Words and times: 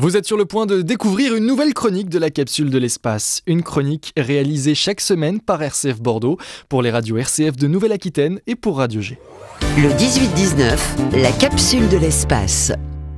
Vous 0.00 0.16
êtes 0.16 0.26
sur 0.26 0.36
le 0.36 0.44
point 0.44 0.64
de 0.64 0.80
découvrir 0.80 1.34
une 1.34 1.44
nouvelle 1.44 1.74
chronique 1.74 2.08
de 2.08 2.20
la 2.20 2.30
capsule 2.30 2.70
de 2.70 2.78
l'espace. 2.78 3.42
Une 3.48 3.64
chronique 3.64 4.12
réalisée 4.16 4.76
chaque 4.76 5.00
semaine 5.00 5.40
par 5.40 5.60
RCF 5.60 6.00
Bordeaux 6.00 6.38
pour 6.68 6.82
les 6.82 6.92
radios 6.92 7.16
RCF 7.16 7.56
de 7.56 7.66
Nouvelle-Aquitaine 7.66 8.38
et 8.46 8.54
pour 8.54 8.76
Radio 8.76 9.00
G. 9.00 9.18
Le 9.76 9.88
18-19, 9.88 11.20
la 11.20 11.32
capsule 11.32 11.88
de 11.88 11.96
l'espace. 11.96 12.70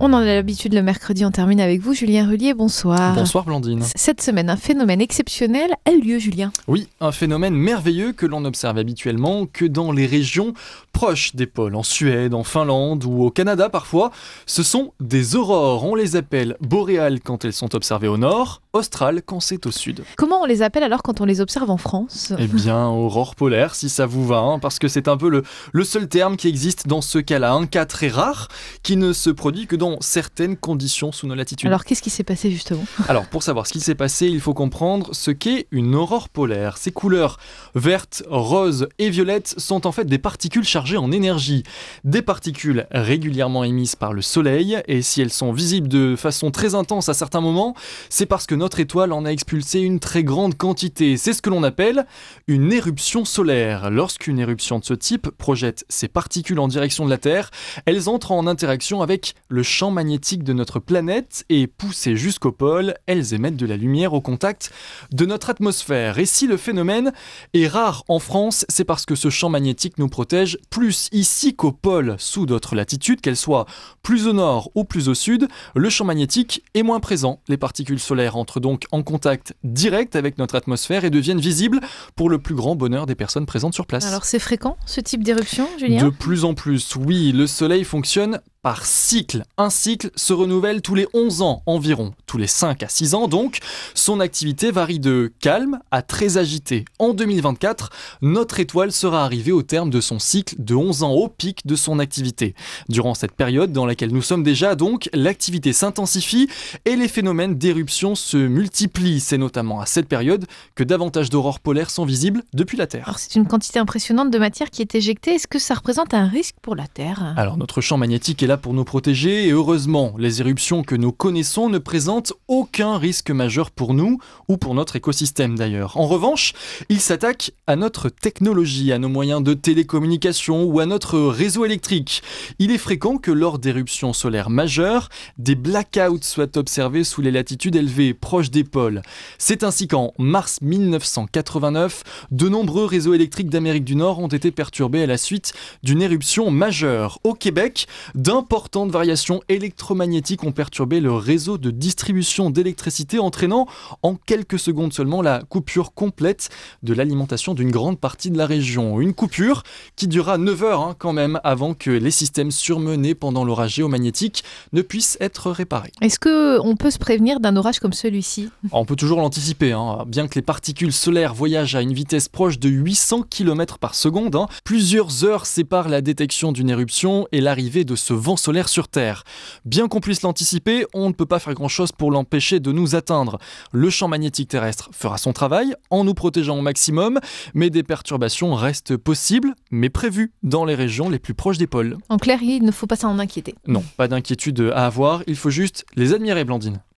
On 0.00 0.12
en 0.12 0.18
a 0.18 0.24
l'habitude 0.24 0.74
le 0.74 0.82
mercredi, 0.82 1.24
on 1.24 1.30
termine 1.30 1.60
avec 1.60 1.80
vous, 1.80 1.94
Julien 1.94 2.26
Rullier, 2.26 2.52
bonsoir. 2.52 3.14
Bonsoir 3.14 3.44
Blandine. 3.44 3.82
Cette 3.94 4.20
semaine, 4.20 4.50
un 4.50 4.56
phénomène 4.56 5.00
exceptionnel 5.00 5.70
a 5.86 5.92
eu 5.92 6.00
lieu, 6.00 6.18
Julien. 6.18 6.52
Oui, 6.66 6.88
un 7.00 7.12
phénomène 7.12 7.54
merveilleux 7.54 8.12
que 8.12 8.26
l'on 8.26 8.44
observe 8.44 8.76
habituellement 8.76 9.46
que 9.46 9.64
dans 9.64 9.92
les 9.92 10.06
régions 10.06 10.52
proches 10.92 11.34
des 11.34 11.46
pôles, 11.46 11.74
en 11.74 11.82
Suède, 11.82 12.34
en 12.34 12.44
Finlande 12.44 13.04
ou 13.04 13.22
au 13.22 13.30
Canada 13.30 13.68
parfois. 13.68 14.10
Ce 14.46 14.62
sont 14.62 14.92
des 15.00 15.36
aurores, 15.36 15.84
on 15.84 15.94
les 15.94 16.16
appelle 16.16 16.56
boréales 16.60 17.20
quand 17.20 17.44
elles 17.44 17.52
sont 17.52 17.74
observées 17.74 18.08
au 18.08 18.16
nord, 18.16 18.62
australes 18.72 19.22
quand 19.24 19.40
c'est 19.40 19.66
au 19.66 19.70
sud. 19.70 20.04
Comment 20.16 20.42
on 20.42 20.44
les 20.44 20.62
appelle 20.62 20.82
alors 20.82 21.02
quand 21.02 21.20
on 21.20 21.24
les 21.24 21.40
observe 21.40 21.70
en 21.70 21.76
France? 21.78 22.32
Eh 22.38 22.46
bien, 22.46 22.86
aurore 22.88 23.34
polaire, 23.36 23.74
si 23.74 23.88
ça 23.88 24.06
vous 24.06 24.26
va, 24.26 24.38
hein, 24.38 24.58
parce 24.58 24.78
que 24.78 24.88
c'est 24.88 25.08
un 25.08 25.16
peu 25.16 25.28
le, 25.28 25.42
le 25.72 25.84
seul 25.84 26.08
terme 26.08 26.36
qui 26.36 26.48
existe 26.48 26.86
dans 26.86 27.00
ce 27.00 27.18
cas-là, 27.18 27.52
un 27.52 27.66
cas 27.66 27.86
très 27.86 28.08
rare 28.08 28.48
qui 28.82 28.96
ne 28.96 29.12
se 29.12 29.30
produit 29.30 29.66
que 29.66 29.76
dans 29.76 29.83
certaines 30.00 30.56
conditions 30.56 31.12
sous 31.12 31.26
nos 31.26 31.34
latitudes. 31.34 31.68
Alors 31.68 31.84
qu'est-ce 31.84 32.02
qui 32.02 32.10
s'est 32.10 32.24
passé 32.24 32.50
justement? 32.50 32.84
Alors 33.08 33.26
pour 33.26 33.42
savoir 33.42 33.66
ce 33.66 33.72
qui 33.72 33.80
s'est 33.80 33.94
passé, 33.94 34.26
il 34.26 34.40
faut 34.40 34.54
comprendre 34.54 35.10
ce 35.12 35.30
qu'est 35.30 35.66
une 35.70 35.94
aurore 35.94 36.28
polaire. 36.28 36.76
Ces 36.76 36.92
couleurs 36.92 37.38
vertes, 37.74 38.22
roses 38.28 38.88
et 38.98 39.10
violettes 39.10 39.54
sont 39.58 39.86
en 39.86 39.92
fait 39.92 40.04
des 40.04 40.18
particules 40.18 40.64
chargées 40.64 40.96
en 40.96 41.12
énergie. 41.12 41.62
Des 42.04 42.22
particules 42.22 42.86
régulièrement 42.90 43.64
émises 43.64 43.96
par 43.96 44.12
le 44.12 44.22
Soleil 44.22 44.78
et 44.86 45.02
si 45.02 45.20
elles 45.20 45.32
sont 45.32 45.52
visibles 45.52 45.88
de 45.88 46.16
façon 46.16 46.50
très 46.50 46.74
intense 46.74 47.08
à 47.08 47.14
certains 47.14 47.40
moments, 47.40 47.74
c'est 48.08 48.26
parce 48.26 48.46
que 48.46 48.54
notre 48.54 48.80
étoile 48.80 49.12
en 49.12 49.24
a 49.24 49.30
expulsé 49.30 49.80
une 49.80 50.00
très 50.00 50.24
grande 50.24 50.56
quantité. 50.56 51.16
C'est 51.16 51.32
ce 51.32 51.42
que 51.42 51.50
l'on 51.50 51.62
appelle 51.62 52.06
une 52.46 52.72
éruption 52.72 53.24
solaire. 53.24 53.90
Lorsqu'une 53.90 54.38
éruption 54.38 54.78
de 54.78 54.84
ce 54.84 54.94
type 54.94 55.30
projette 55.30 55.84
ces 55.88 56.08
particules 56.08 56.58
en 56.58 56.68
direction 56.68 57.04
de 57.04 57.10
la 57.10 57.18
Terre, 57.18 57.50
elles 57.86 58.08
entrent 58.08 58.32
en 58.32 58.46
interaction 58.46 59.02
avec 59.02 59.34
le 59.48 59.62
champ 59.74 59.90
magnétique 59.90 60.44
de 60.44 60.52
notre 60.52 60.78
planète 60.78 61.44
et 61.48 61.66
poussées 61.66 62.14
jusqu'au 62.14 62.52
pôle, 62.52 62.94
elles 63.06 63.34
émettent 63.34 63.56
de 63.56 63.66
la 63.66 63.76
lumière 63.76 64.12
au 64.12 64.20
contact 64.20 64.70
de 65.10 65.26
notre 65.26 65.50
atmosphère. 65.50 66.20
Et 66.20 66.26
si 66.26 66.46
le 66.46 66.56
phénomène 66.56 67.12
est 67.54 67.66
rare 67.66 68.04
en 68.06 68.20
France, 68.20 68.64
c'est 68.68 68.84
parce 68.84 69.04
que 69.04 69.16
ce 69.16 69.30
champ 69.30 69.48
magnétique 69.48 69.98
nous 69.98 70.08
protège 70.08 70.58
plus 70.70 71.08
ici 71.10 71.56
qu'au 71.56 71.72
pôle, 71.72 72.14
sous 72.18 72.46
d'autres 72.46 72.76
latitudes, 72.76 73.20
qu'elles 73.20 73.36
soient 73.36 73.66
plus 74.04 74.28
au 74.28 74.32
nord 74.32 74.70
ou 74.76 74.84
plus 74.84 75.08
au 75.08 75.14
sud, 75.14 75.48
le 75.74 75.90
champ 75.90 76.04
magnétique 76.04 76.62
est 76.74 76.84
moins 76.84 77.00
présent. 77.00 77.40
Les 77.48 77.56
particules 77.56 77.98
solaires 77.98 78.36
entrent 78.36 78.60
donc 78.60 78.84
en 78.92 79.02
contact 79.02 79.56
direct 79.64 80.14
avec 80.14 80.38
notre 80.38 80.54
atmosphère 80.54 81.04
et 81.04 81.10
deviennent 81.10 81.40
visibles 81.40 81.80
pour 82.14 82.30
le 82.30 82.38
plus 82.38 82.54
grand 82.54 82.76
bonheur 82.76 83.06
des 83.06 83.16
personnes 83.16 83.46
présentes 83.46 83.74
sur 83.74 83.86
place. 83.86 84.06
Alors 84.06 84.24
c'est 84.24 84.38
fréquent 84.38 84.76
ce 84.86 85.00
type 85.00 85.24
d'éruption, 85.24 85.68
Julien? 85.80 86.04
De 86.04 86.10
plus 86.10 86.44
en 86.44 86.54
plus, 86.54 86.94
oui, 86.94 87.32
le 87.32 87.48
Soleil 87.48 87.82
fonctionne 87.82 88.38
par 88.64 88.86
cycle. 88.86 89.44
Un 89.58 89.68
cycle 89.68 90.10
se 90.16 90.32
renouvelle 90.32 90.80
tous 90.80 90.94
les 90.94 91.06
11 91.12 91.42
ans 91.42 91.62
environ, 91.66 92.14
tous 92.34 92.38
les 92.38 92.48
5 92.48 92.82
à 92.82 92.88
6 92.88 93.14
ans 93.14 93.28
donc. 93.28 93.58
Son 93.94 94.18
activité 94.18 94.72
varie 94.72 94.98
de 94.98 95.32
calme 95.38 95.78
à 95.92 96.02
très 96.02 96.36
agité. 96.36 96.84
En 96.98 97.14
2024, 97.14 97.90
notre 98.22 98.58
étoile 98.58 98.90
sera 98.90 99.24
arrivée 99.24 99.52
au 99.52 99.62
terme 99.62 99.88
de 99.88 100.00
son 100.00 100.18
cycle 100.18 100.56
de 100.58 100.74
11 100.74 101.04
ans 101.04 101.12
au 101.12 101.28
pic 101.28 101.64
de 101.64 101.76
son 101.76 102.00
activité. 102.00 102.56
Durant 102.88 103.14
cette 103.14 103.36
période 103.36 103.70
dans 103.70 103.86
laquelle 103.86 104.10
nous 104.10 104.20
sommes 104.20 104.42
déjà 104.42 104.74
donc, 104.74 105.08
l'activité 105.12 105.72
s'intensifie 105.72 106.48
et 106.84 106.96
les 106.96 107.06
phénomènes 107.06 107.54
d'éruption 107.54 108.16
se 108.16 108.36
multiplient. 108.36 109.20
C'est 109.20 109.38
notamment 109.38 109.80
à 109.80 109.86
cette 109.86 110.08
période 110.08 110.46
que 110.74 110.82
davantage 110.82 111.30
d'aurores 111.30 111.60
polaires 111.60 111.90
sont 111.90 112.04
visibles 112.04 112.42
depuis 112.52 112.76
la 112.76 112.88
Terre. 112.88 113.04
Alors 113.04 113.20
c'est 113.20 113.36
une 113.36 113.46
quantité 113.46 113.78
impressionnante 113.78 114.32
de 114.32 114.38
matière 114.40 114.70
qui 114.70 114.82
est 114.82 114.96
éjectée. 114.96 115.34
Est-ce 115.34 115.46
que 115.46 115.60
ça 115.60 115.74
représente 115.74 116.14
un 116.14 116.26
risque 116.26 116.56
pour 116.62 116.74
la 116.74 116.88
Terre? 116.88 117.32
Alors 117.36 117.56
notre 117.58 117.80
champ 117.80 117.96
magnétique 117.96 118.42
est 118.42 118.48
là 118.48 118.56
pour 118.56 118.74
nous 118.74 118.84
protéger 118.84 119.46
et 119.46 119.52
heureusement, 119.52 120.14
les 120.18 120.40
éruptions 120.40 120.82
que 120.82 120.96
nous 120.96 121.12
connaissons 121.12 121.68
ne 121.68 121.78
présentent 121.78 122.23
aucun 122.48 122.98
risque 122.98 123.30
majeur 123.30 123.70
pour 123.70 123.94
nous 123.94 124.18
ou 124.48 124.56
pour 124.56 124.74
notre 124.74 124.96
écosystème 124.96 125.56
d'ailleurs. 125.56 125.96
En 125.96 126.06
revanche, 126.06 126.52
ils 126.88 127.00
s'attaquent 127.00 127.52
à 127.66 127.76
notre 127.76 128.08
technologie, 128.08 128.92
à 128.92 128.98
nos 128.98 129.08
moyens 129.08 129.42
de 129.42 129.54
télécommunication 129.54 130.64
ou 130.64 130.80
à 130.80 130.86
notre 130.86 131.18
réseau 131.18 131.64
électrique. 131.64 132.22
Il 132.58 132.70
est 132.70 132.78
fréquent 132.78 133.18
que 133.18 133.30
lors 133.30 133.58
d'éruptions 133.58 134.12
solaires 134.12 134.50
majeures, 134.50 135.08
des 135.38 135.54
blackouts 135.54 136.22
soient 136.22 136.56
observés 136.56 137.04
sous 137.04 137.20
les 137.20 137.30
latitudes 137.30 137.76
élevées 137.76 138.14
proches 138.14 138.50
des 138.50 138.64
pôles. 138.64 139.02
C'est 139.38 139.64
ainsi 139.64 139.88
qu'en 139.88 140.12
mars 140.18 140.60
1989, 140.62 142.02
de 142.30 142.48
nombreux 142.48 142.84
réseaux 142.84 143.14
électriques 143.14 143.50
d'Amérique 143.50 143.84
du 143.84 143.96
Nord 143.96 144.18
ont 144.18 144.28
été 144.28 144.50
perturbés 144.50 145.02
à 145.02 145.06
la 145.06 145.18
suite 145.18 145.52
d'une 145.82 146.02
éruption 146.02 146.50
majeure. 146.50 147.18
Au 147.24 147.34
Québec, 147.34 147.86
d'importantes 148.14 148.90
variations 148.90 149.42
électromagnétiques 149.48 150.44
ont 150.44 150.52
perturbé 150.52 151.00
le 151.00 151.12
réseau 151.12 151.58
de 151.58 151.70
distribution 152.14 152.50
d'électricité, 152.50 153.18
entraînant 153.18 153.66
en 154.02 154.14
quelques 154.14 154.58
secondes 154.58 154.92
seulement 154.92 155.20
la 155.20 155.42
coupure 155.42 155.94
complète 155.94 156.48
de 156.84 156.94
l'alimentation 156.94 157.54
d'une 157.54 157.72
grande 157.72 157.98
partie 157.98 158.30
de 158.30 158.38
la 158.38 158.46
région. 158.46 159.00
Une 159.00 159.14
coupure 159.14 159.64
qui 159.96 160.06
durera 160.06 160.38
9 160.38 160.62
heures 160.62 160.80
hein, 160.80 160.94
quand 160.96 161.12
même 161.12 161.40
avant 161.42 161.74
que 161.74 161.90
les 161.90 162.12
systèmes 162.12 162.52
surmenés 162.52 163.16
pendant 163.16 163.44
l'orage 163.44 163.74
géomagnétique 163.74 164.44
ne 164.72 164.82
puissent 164.82 165.16
être 165.20 165.50
réparés. 165.50 165.90
Est-ce 166.00 166.20
qu'on 166.20 166.76
peut 166.76 166.92
se 166.92 166.98
prévenir 166.98 167.40
d'un 167.40 167.56
orage 167.56 167.80
comme 167.80 167.92
celui-ci? 167.92 168.48
On 168.72 168.84
peut 168.84 168.96
toujours 168.96 169.20
l'anticiper, 169.20 169.72
hein. 169.72 170.04
bien 170.06 170.28
que 170.28 170.36
les 170.36 170.42
particules 170.42 170.92
solaires 170.92 171.34
voyagent 171.34 171.74
à 171.74 171.82
une 171.82 171.94
vitesse 171.94 172.28
proche 172.28 172.60
de 172.60 172.68
800 172.68 173.22
km 173.28 173.78
par 173.78 173.96
seconde. 173.96 174.36
Hein. 174.36 174.46
Plusieurs 174.62 175.24
heures 175.24 175.46
séparent 175.46 175.88
la 175.88 176.00
détection 176.00 176.52
d'une 176.52 176.70
éruption 176.70 177.26
et 177.32 177.40
l'arrivée 177.40 177.84
de 177.84 177.96
ce 177.96 178.12
vent 178.12 178.36
solaire 178.36 178.68
sur 178.68 178.86
Terre. 178.86 179.24
Bien 179.64 179.88
qu'on 179.88 180.00
puisse 180.00 180.22
l'anticiper, 180.22 180.86
on 180.94 181.08
ne 181.08 181.12
peut 181.12 181.26
pas 181.26 181.40
faire 181.40 181.54
grand-chose 181.54 181.90
pour 181.96 182.10
l'empêcher 182.10 182.60
de 182.60 182.72
nous 182.72 182.94
atteindre. 182.94 183.38
Le 183.72 183.90
champ 183.90 184.08
magnétique 184.08 184.48
terrestre 184.48 184.90
fera 184.92 185.18
son 185.18 185.32
travail 185.32 185.74
en 185.90 186.04
nous 186.04 186.14
protégeant 186.14 186.58
au 186.58 186.62
maximum, 186.62 187.20
mais 187.54 187.70
des 187.70 187.82
perturbations 187.82 188.54
restent 188.54 188.96
possibles, 188.96 189.54
mais 189.70 189.90
prévues 189.90 190.32
dans 190.42 190.64
les 190.64 190.74
régions 190.74 191.08
les 191.08 191.18
plus 191.18 191.34
proches 191.34 191.58
des 191.58 191.66
pôles. 191.66 191.96
En 192.08 192.18
clair, 192.18 192.38
il 192.42 192.62
ne 192.62 192.70
faut 192.70 192.86
pas 192.86 192.96
s'en 192.96 193.18
inquiéter. 193.18 193.54
Non, 193.66 193.82
pas 193.96 194.08
d'inquiétude 194.08 194.72
à 194.74 194.86
avoir, 194.86 195.22
il 195.26 195.36
faut 195.36 195.50
juste 195.50 195.84
les 195.96 196.12
admirer, 196.12 196.44
Blandine. 196.44 196.80